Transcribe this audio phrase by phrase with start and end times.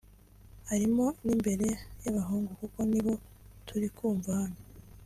[0.69, 1.67] harimo n’imbere
[2.03, 3.13] y’abahungu (kuko nibo
[3.67, 4.59] turi kuvuga hano)